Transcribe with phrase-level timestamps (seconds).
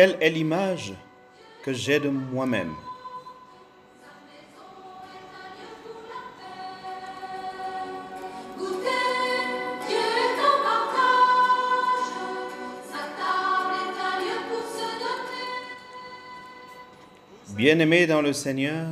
[0.00, 0.92] Quelle est l'image
[1.64, 2.72] que j'ai de moi-même?
[17.56, 18.86] Bien-aimé dans le Seigneur,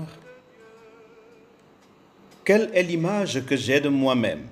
[2.45, 4.49] quelle est l'image que j'ai de moi-même?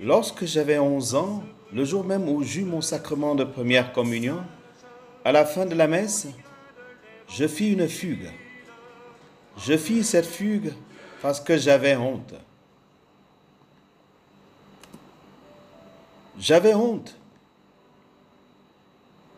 [0.00, 1.42] Lorsque j'avais 11 ans,
[1.74, 4.42] le jour même où j'eus mon sacrement de première communion,
[5.28, 6.26] à la fin de la messe,
[7.28, 8.30] je fis une fugue.
[9.58, 10.72] Je fis cette fugue
[11.20, 12.32] parce que j'avais honte.
[16.38, 17.14] J'avais honte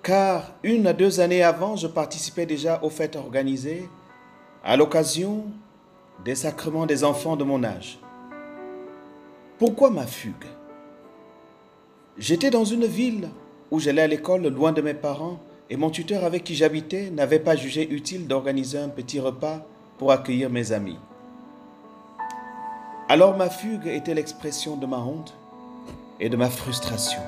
[0.04, 3.88] car une à deux années avant, je participais déjà aux fêtes organisées
[4.62, 5.46] à l'occasion
[6.24, 7.98] des sacrements des enfants de mon âge.
[9.58, 10.46] Pourquoi ma fugue?
[12.16, 13.28] J'étais dans une ville
[13.72, 17.38] où j'allais à l'école loin de mes parents et mon tuteur avec qui j'habitais n'avait
[17.38, 19.64] pas jugé utile d'organiser un petit repas
[19.98, 20.98] pour accueillir mes amis.
[23.08, 25.34] Alors ma fugue était l'expression de ma honte
[26.18, 27.20] et de ma frustration.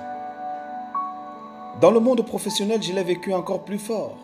[1.81, 4.19] Dans le monde professionnel, je l'ai vécu encore plus fort.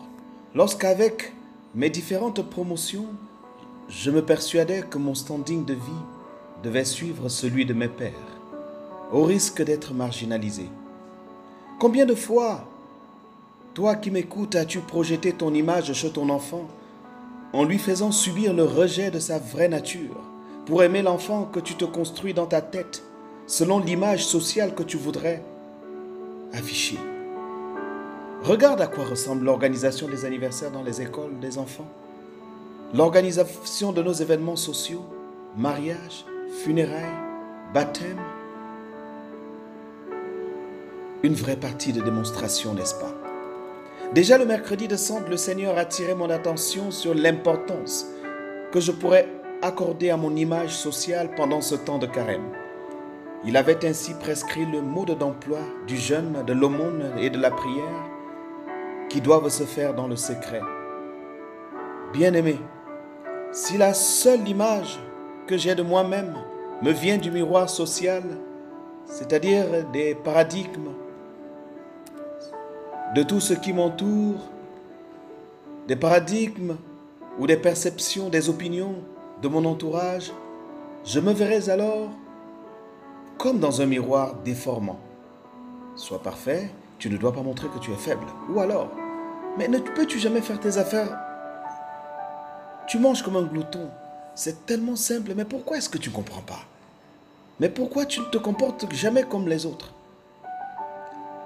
[0.53, 1.33] Lorsqu'avec
[1.73, 3.07] mes différentes promotions,
[3.87, 6.03] je me persuadais que mon standing de vie
[6.61, 8.11] devait suivre celui de mes pairs,
[9.11, 10.67] au risque d'être marginalisé.
[11.79, 12.65] Combien de fois,
[13.79, 16.67] toi qui m'écoutes, as-tu projeté ton image chez ton enfant?
[17.53, 20.17] En lui faisant subir le rejet de sa vraie nature
[20.65, 23.05] pour aimer l'enfant que tu te construis dans ta tête
[23.47, 25.41] selon l'image sociale que tu voudrais
[26.51, 26.97] afficher.
[28.43, 31.87] Regarde à quoi ressemble l'organisation des anniversaires dans les écoles des enfants,
[32.93, 35.05] l'organisation de nos événements sociaux,
[35.55, 36.25] mariages,
[36.65, 37.17] funérailles,
[37.73, 38.19] baptêmes.
[41.23, 43.28] Une vraie partie de démonstration, n'est-ce pas?
[44.13, 48.07] Déjà le mercredi de Cendre, le Seigneur a attiré mon attention sur l'importance
[48.71, 49.27] que je pourrais
[49.61, 52.51] accorder à mon image sociale pendant ce temps de carême.
[53.45, 58.09] Il avait ainsi prescrit le mode d'emploi du jeûne, de l'aumône et de la prière
[59.09, 60.61] qui doivent se faire dans le secret.
[62.11, 62.57] Bien-aimé,
[63.51, 64.99] si la seule image
[65.45, 66.33] que j'ai de moi-même
[66.81, 68.23] me vient du miroir social,
[69.05, 70.93] c'est-à-dire des paradigmes,
[73.15, 74.39] de tout ce qui m'entoure,
[75.87, 76.77] des paradigmes
[77.39, 78.95] ou des perceptions, des opinions
[79.41, 80.31] de mon entourage,
[81.05, 82.09] je me verrais alors
[83.37, 84.99] comme dans un miroir déformant.
[85.95, 86.69] Sois parfait,
[86.99, 88.25] tu ne dois pas montrer que tu es faible.
[88.53, 88.91] Ou alors,
[89.57, 91.17] mais ne peux-tu jamais faire tes affaires?
[92.87, 93.89] Tu manges comme un glouton.
[94.35, 96.59] C'est tellement simple, mais pourquoi est-ce que tu ne comprends pas?
[97.59, 99.93] Mais pourquoi tu ne te comportes jamais comme les autres?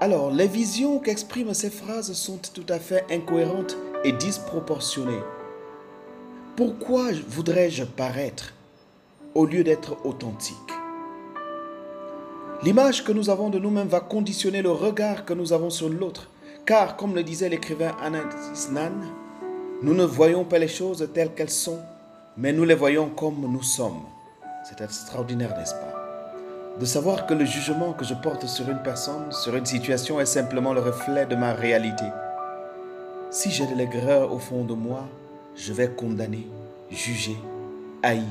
[0.04, 5.24] Alors, les visions qu'expriment ces phrases sont tout à fait incohérentes et disproportionnées.
[6.58, 8.54] Pourquoi voudrais-je paraître
[9.34, 10.58] au lieu d'être authentique?
[12.64, 16.30] L'image que nous avons de nous-mêmes va conditionner le regard que nous avons sur l'autre.
[16.66, 19.06] Car, comme le disait l'écrivain Anaïs Nan,
[19.82, 21.80] nous ne voyons pas les choses telles qu'elles sont,
[22.36, 24.02] mais nous les voyons comme nous sommes.
[24.66, 26.03] C'est extraordinaire, n'est-ce pas?
[26.80, 30.26] De savoir que le jugement que je porte sur une personne, sur une situation, est
[30.26, 32.06] simplement le reflet de ma réalité.
[33.30, 35.06] Si j'ai de l'aigreur au fond de moi,
[35.56, 36.48] je vais condamner,
[36.90, 37.38] juger,
[38.02, 38.24] haïr.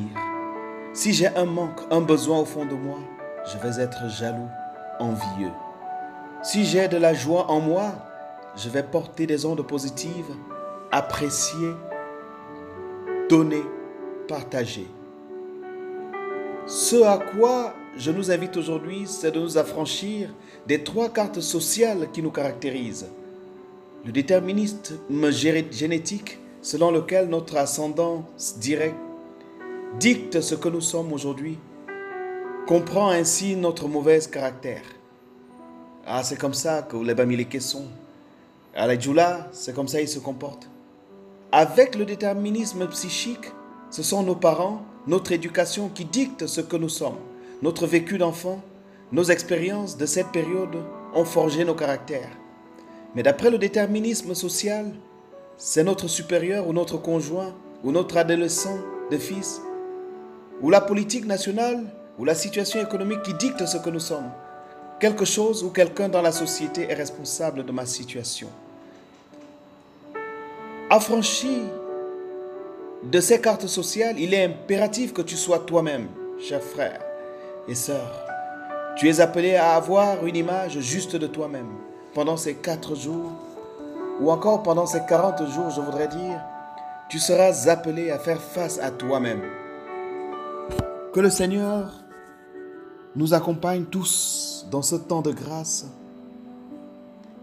[0.92, 2.98] Si j'ai un manque, un besoin au fond de moi,
[3.46, 4.48] je vais être jaloux,
[4.98, 5.52] envieux.
[6.42, 7.92] Si j'ai de la joie en moi,
[8.56, 10.34] je vais porter des ondes positives,
[10.90, 11.70] apprécier,
[13.30, 13.62] donner,
[14.26, 14.88] partager.
[16.66, 20.30] Ce à quoi je nous invite aujourd'hui, c'est de nous affranchir
[20.66, 23.08] des trois cartes sociales qui nous caractérisent.
[24.04, 28.96] Le déterminisme génétique selon lequel notre ascendance directe
[29.98, 31.58] dicte ce que nous sommes aujourd'hui
[32.66, 34.82] comprend ainsi notre mauvais caractère.
[36.06, 37.86] Ah, c'est comme ça que les Bamileke sont.
[38.74, 40.68] À la Djoula, c'est comme ça qu'ils se comportent.
[41.50, 43.52] Avec le déterminisme psychique,
[43.90, 47.18] ce sont nos parents, notre éducation qui dictent ce que nous sommes.
[47.62, 48.60] Notre vécu d'enfant,
[49.12, 50.82] nos expériences de cette période
[51.14, 52.36] ont forgé nos caractères.
[53.14, 54.92] Mais d'après le déterminisme social,
[55.56, 57.54] c'est notre supérieur ou notre conjoint
[57.84, 58.78] ou notre adolescent
[59.12, 59.60] de fils
[60.60, 61.84] ou la politique nationale
[62.18, 64.32] ou la situation économique qui dicte ce que nous sommes.
[64.98, 68.48] Quelque chose ou quelqu'un dans la société est responsable de ma situation.
[70.90, 71.62] Affranchi
[73.04, 76.08] de ces cartes sociales, il est impératif que tu sois toi-même,
[76.40, 77.11] cher frère
[77.68, 78.10] et sœur.
[78.96, 81.68] Tu es appelé à avoir une image juste de toi-même
[82.14, 83.32] pendant ces quatre jours
[84.20, 86.40] ou encore pendant ces 40 jours, je voudrais dire,
[87.08, 89.42] tu seras appelé à faire face à toi-même.
[91.12, 91.92] Que le Seigneur
[93.16, 95.86] nous accompagne tous dans ce temps de grâce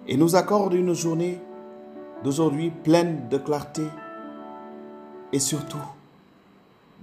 [0.07, 1.39] et nous accorde une journée
[2.23, 3.83] d'aujourd'hui pleine de clarté
[5.31, 5.77] et surtout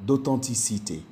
[0.05, 1.03] d'authenticité.